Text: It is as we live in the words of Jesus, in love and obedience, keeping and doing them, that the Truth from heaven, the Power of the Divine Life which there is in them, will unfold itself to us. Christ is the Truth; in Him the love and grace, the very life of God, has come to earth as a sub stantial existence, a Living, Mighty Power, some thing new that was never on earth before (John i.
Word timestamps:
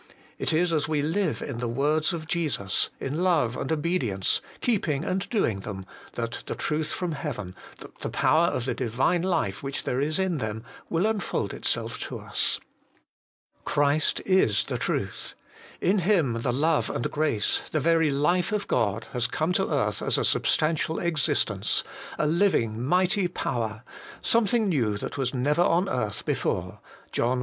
It 0.39 0.51
is 0.51 0.73
as 0.73 0.87
we 0.87 1.03
live 1.03 1.43
in 1.43 1.59
the 1.59 1.67
words 1.67 2.11
of 2.11 2.25
Jesus, 2.25 2.89
in 2.99 3.21
love 3.21 3.55
and 3.55 3.71
obedience, 3.71 4.41
keeping 4.59 5.05
and 5.05 5.29
doing 5.29 5.59
them, 5.59 5.85
that 6.13 6.41
the 6.47 6.55
Truth 6.55 6.87
from 6.87 7.11
heaven, 7.11 7.55
the 7.99 8.09
Power 8.09 8.47
of 8.47 8.65
the 8.65 8.73
Divine 8.73 9.21
Life 9.21 9.61
which 9.61 9.83
there 9.83 10.01
is 10.01 10.17
in 10.17 10.39
them, 10.39 10.63
will 10.89 11.05
unfold 11.05 11.53
itself 11.53 11.99
to 11.99 12.17
us. 12.17 12.59
Christ 13.63 14.23
is 14.25 14.65
the 14.65 14.79
Truth; 14.79 15.35
in 15.79 15.99
Him 15.99 16.41
the 16.41 16.51
love 16.51 16.89
and 16.89 17.11
grace, 17.11 17.61
the 17.71 17.79
very 17.79 18.09
life 18.09 18.51
of 18.51 18.67
God, 18.67 19.07
has 19.13 19.27
come 19.27 19.53
to 19.53 19.71
earth 19.71 20.01
as 20.01 20.17
a 20.17 20.25
sub 20.25 20.45
stantial 20.45 20.99
existence, 20.99 21.83
a 22.17 22.25
Living, 22.25 22.83
Mighty 22.83 23.27
Power, 23.27 23.83
some 24.23 24.47
thing 24.47 24.67
new 24.67 24.97
that 24.97 25.19
was 25.19 25.31
never 25.35 25.61
on 25.61 25.87
earth 25.87 26.25
before 26.25 26.79
(John 27.11 27.37
i. 27.37 27.39